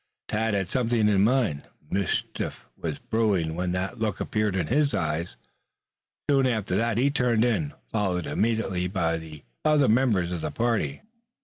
Tad 0.27 0.55
had 0.55 0.67
something 0.67 1.07
in 1.07 1.23
mind. 1.23 1.61
Mischief 1.91 2.65
was 2.75 2.97
brewing 2.97 3.53
when 3.53 3.71
that 3.73 3.99
look 3.99 4.19
appeared 4.19 4.55
in 4.55 4.65
his 4.65 4.95
eyes. 4.95 5.35
Soon 6.27 6.47
after 6.47 6.75
that 6.75 6.97
he 6.97 7.11
turned 7.11 7.45
in, 7.45 7.73
followed 7.85 8.25
immediately 8.25 8.87
by 8.87 9.17
the 9.19 9.43
other 9.63 9.87
members 9.87 10.31
of 10.31 10.41
the 10.41 10.49
party. 10.49 11.03